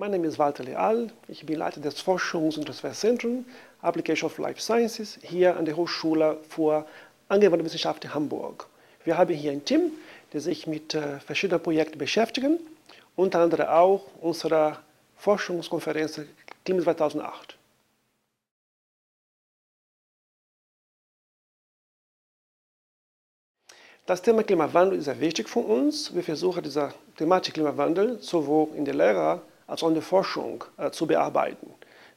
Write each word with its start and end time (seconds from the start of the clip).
Mein 0.00 0.12
Name 0.12 0.28
ist 0.28 0.38
Walter 0.38 0.62
Leal, 0.62 1.10
ich 1.26 1.44
bin 1.44 1.58
Leiter 1.58 1.80
des 1.80 2.00
Forschungs- 2.00 2.56
und 2.56 2.66
Transferzentrums 2.66 3.44
Application 3.82 4.30
of 4.30 4.38
Life 4.38 4.60
Sciences 4.60 5.18
hier 5.22 5.56
an 5.56 5.64
der 5.64 5.74
Hochschule 5.76 6.38
für 6.48 6.86
Angewandte 7.28 7.64
Wissenschaft 7.64 8.04
in 8.04 8.14
Hamburg. 8.14 8.68
Wir 9.02 9.18
haben 9.18 9.34
hier 9.34 9.50
ein 9.50 9.64
Team, 9.64 9.90
das 10.30 10.44
sich 10.44 10.68
mit 10.68 10.94
äh, 10.94 11.18
verschiedenen 11.18 11.60
Projekten 11.60 11.98
beschäftigt, 11.98 12.46
unter 13.16 13.40
anderem 13.40 13.66
auch 13.66 14.06
unsere 14.20 14.78
Forschungskonferenz 15.16 16.20
Klima 16.64 16.82
2008. 16.84 17.58
Das 24.06 24.22
Thema 24.22 24.44
Klimawandel 24.44 25.00
ist 25.00 25.06
sehr 25.06 25.18
wichtig 25.18 25.48
für 25.48 25.58
uns. 25.58 26.14
Wir 26.14 26.22
versuchen 26.22 26.62
diese 26.62 26.94
Thematik 27.16 27.54
Klimawandel 27.54 28.22
sowohl 28.22 28.68
in 28.76 28.84
der 28.84 28.94
Lehre 28.94 29.42
als 29.68 29.82
auch 29.84 29.88
in 29.88 29.94
der 29.94 30.02
Forschung 30.02 30.64
äh, 30.76 30.90
zu 30.90 31.06
bearbeiten. 31.06 31.72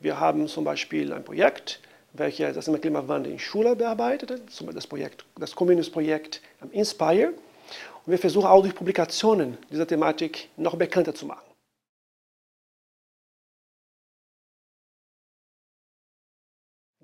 Wir 0.00 0.20
haben 0.20 0.46
zum 0.46 0.64
Beispiel 0.64 1.12
ein 1.12 1.24
Projekt, 1.24 1.80
welches 2.12 2.54
das 2.54 2.66
Thema 2.66 2.78
Klimawandel 2.78 3.32
in 3.32 3.38
Schule 3.38 3.74
bearbeitet, 3.74 4.50
zum 4.50 4.66
Beispiel 4.66 4.74
das, 4.74 4.86
Projekt, 4.86 5.24
das 5.38 5.54
Comenius-Projekt 5.54 6.42
Inspire. 6.72 7.28
Und 7.28 8.10
wir 8.12 8.18
versuchen 8.18 8.46
auch 8.46 8.60
durch 8.60 8.74
Publikationen 8.74 9.56
diese 9.70 9.86
Thematik 9.86 10.50
noch 10.56 10.76
bekannter 10.76 11.14
zu 11.14 11.26
machen. 11.26 11.46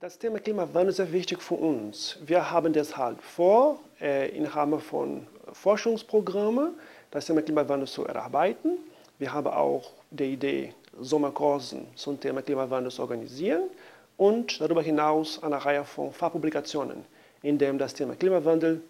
Das 0.00 0.18
Thema 0.18 0.40
Klimawandel 0.40 0.88
ist 0.88 0.96
sehr 0.96 1.12
wichtig 1.12 1.40
für 1.40 1.54
uns. 1.54 2.18
Wir 2.26 2.50
haben 2.50 2.72
deshalb 2.72 3.22
vor, 3.22 3.78
äh, 4.00 4.36
im 4.36 4.46
Rahmen 4.46 4.80
von 4.80 5.28
Forschungsprogrammen 5.52 6.74
das 7.12 7.26
Thema 7.26 7.42
Klimawandel 7.42 7.86
zu 7.86 8.04
erarbeiten. 8.04 8.78
Wir 9.22 9.32
haben 9.32 9.46
auch 9.46 9.92
die 10.10 10.32
Idee, 10.32 10.74
Sommerkursen 10.98 11.86
zum 11.94 12.18
Thema 12.18 12.42
Klimawandel 12.42 12.90
zu 12.90 13.02
organisieren 13.02 13.70
und 14.16 14.60
darüber 14.60 14.82
hinaus 14.82 15.40
eine 15.44 15.64
Reihe 15.64 15.84
von 15.84 16.12
Fachpublikationen, 16.12 17.04
in 17.40 17.56
denen 17.56 17.78
das 17.78 17.94
Thema 17.94 18.16
Klimawandel 18.16 18.82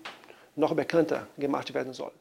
noch 0.56 0.74
bekannter 0.74 1.26
gemacht 1.36 1.74
werden 1.74 1.92
soll. 1.92 2.12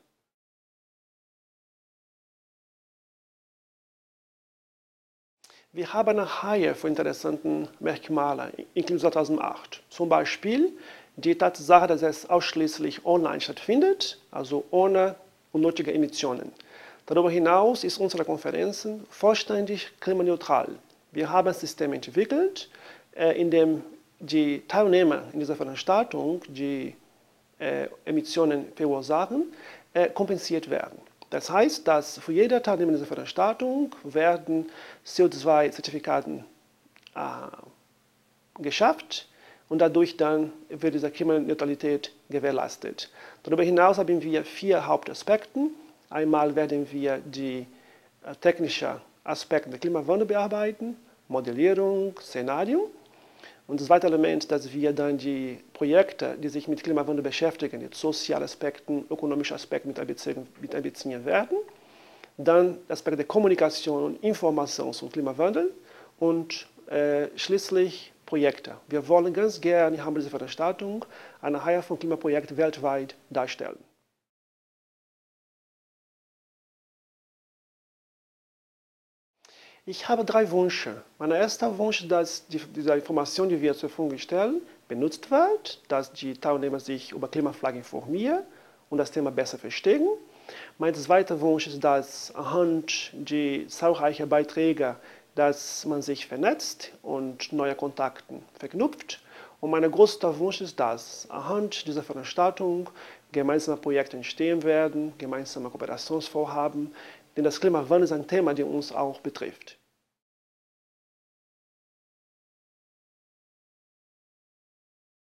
Wir 5.71 5.93
haben 5.93 6.09
eine 6.09 6.43
Reihe 6.43 6.75
von 6.75 6.89
interessanten 6.89 7.69
Merkmalen 7.79 8.51
in 8.73 8.85
Klima 8.85 8.99
2008. 8.99 9.83
Zum 9.89 10.09
Beispiel 10.09 10.77
die 11.15 11.37
Tatsache, 11.37 11.87
dass 11.87 12.01
es 12.01 12.29
ausschließlich 12.29 13.05
online 13.05 13.39
stattfindet, 13.39 14.19
also 14.31 14.65
ohne 14.69 15.15
unnötige 15.53 15.93
Emissionen. 15.93 16.51
Darüber 17.11 17.29
hinaus 17.29 17.83
ist 17.83 17.97
unsere 17.97 18.23
Konferenz 18.23 18.87
vollständig 19.09 19.91
klimaneutral. 19.99 20.69
Wir 21.11 21.29
haben 21.29 21.49
ein 21.49 21.53
System 21.53 21.91
entwickelt, 21.91 22.69
äh, 23.13 23.37
in 23.37 23.51
dem 23.51 23.83
die 24.21 24.65
Teilnehmer 24.65 25.23
in 25.33 25.41
dieser 25.41 25.57
Veranstaltung, 25.57 26.41
die 26.47 26.95
äh, 27.59 27.89
Emissionen 28.05 28.71
verursachen, 28.77 29.51
äh, 29.93 30.07
kompensiert 30.07 30.69
werden. 30.69 30.99
Das 31.31 31.49
heißt, 31.49 31.85
dass 31.85 32.17
für 32.17 32.31
jede 32.31 32.61
Teilnehmer 32.61 32.93
dieser 32.93 33.07
Veranstaltung 33.07 33.93
werden 34.05 34.69
CO2-Zertifikaten 35.05 36.45
äh, 37.13 38.61
geschafft 38.63 39.27
und 39.67 39.79
dadurch 39.79 40.15
dann 40.15 40.53
wird 40.69 40.93
diese 40.93 41.11
Klimaneutralität 41.11 42.13
gewährleistet. 42.29 43.09
Darüber 43.43 43.63
hinaus 43.63 43.97
haben 43.97 44.21
wir 44.21 44.45
vier 44.45 44.87
Hauptaspekte. 44.87 45.71
Einmal 46.11 46.53
werden 46.55 46.85
wir 46.91 47.19
die 47.19 47.65
äh, 48.25 48.35
technischen 48.39 48.99
Aspekte 49.23 49.69
des 49.69 49.79
Klimawandels 49.79 50.27
bearbeiten, 50.27 50.97
Modellierung, 51.29 52.13
Szenario. 52.19 52.91
Und 53.65 53.79
das 53.79 53.87
zweite 53.87 54.07
Element, 54.07 54.51
dass 54.51 54.73
wir 54.73 54.91
dann 54.91 55.17
die 55.17 55.59
Projekte, 55.71 56.35
die 56.37 56.49
sich 56.49 56.67
mit 56.67 56.83
Klimawandel 56.83 57.23
beschäftigen, 57.23 57.79
die 57.79 57.87
sozialen 57.95 58.43
Aspekte, 58.43 59.05
ökonomischen 59.09 59.55
Aspekte 59.55 59.87
mit 59.87 59.99
einbeziehen, 59.99 60.45
mit 60.59 60.75
einbeziehen 60.75 61.23
werden. 61.23 61.57
Dann 62.37 62.79
der 62.89 62.93
Aspekt 62.93 63.17
der 63.17 63.25
Kommunikation 63.25 64.03
und 64.03 64.23
Information 64.23 64.91
zum 64.91 65.09
Klimawandel 65.09 65.71
und 66.19 66.67
äh, 66.87 67.27
schließlich 67.37 68.11
Projekte. 68.25 68.75
Wir 68.89 69.07
wollen 69.07 69.33
ganz 69.33 69.61
gerne 69.61 69.95
im 69.95 70.01
Rahmen 70.01 70.15
dieser 70.15 70.29
Veranstaltung 70.29 71.05
eine 71.41 71.63
Reihe 71.65 71.81
von 71.81 71.97
Klimaprojekten 71.97 72.57
weltweit 72.57 73.15
darstellen. 73.29 73.77
Ich 79.87 80.07
habe 80.07 80.23
drei 80.23 80.51
Wünsche. 80.51 81.01
Mein 81.17 81.31
erster 81.31 81.75
Wunsch 81.79 82.01
ist, 82.01 82.11
dass 82.11 82.45
die, 82.45 82.59
diese 82.59 82.93
Information, 82.93 83.49
die 83.49 83.59
wir 83.59 83.73
zur 83.73 83.89
Verfügung 83.89 84.19
stellen, 84.19 84.61
benutzt 84.87 85.31
wird, 85.31 85.81
dass 85.87 86.13
die 86.13 86.35
Teilnehmer 86.35 86.79
sich 86.79 87.13
über 87.13 87.27
Klimaflagge 87.27 87.79
informieren 87.79 88.43
und 88.91 88.99
das 88.99 89.09
Thema 89.09 89.31
besser 89.31 89.57
verstehen. 89.57 90.07
Mein 90.77 90.93
zweiter 90.93 91.41
Wunsch 91.41 91.65
ist, 91.65 91.83
dass 91.83 92.31
anhand 92.35 93.09
der 93.13 93.67
zahlreichen 93.69 94.29
Beiträge, 94.29 94.97
dass 95.33 95.83
man 95.87 96.03
sich 96.03 96.27
vernetzt 96.27 96.91
und 97.01 97.51
neue 97.51 97.73
Kontakte 97.73 98.35
verknüpft. 98.59 99.19
Und 99.61 99.71
mein 99.71 99.89
größter 99.89 100.37
Wunsch 100.37 100.61
ist, 100.61 100.79
dass 100.79 101.27
anhand 101.31 101.87
dieser 101.87 102.03
Veranstaltung 102.03 102.87
gemeinsame 103.31 103.77
Projekte 103.77 104.17
entstehen 104.17 104.61
werden, 104.61 105.13
gemeinsame 105.17 105.69
Kooperationsvorhaben, 105.69 106.93
denn 107.35 107.43
das 107.43 107.59
Klimawandel 107.59 108.03
ist 108.03 108.11
ein 108.11 108.27
Thema, 108.27 108.53
das 108.53 108.63
uns 108.63 108.91
auch 108.91 109.19
betrifft. 109.21 109.80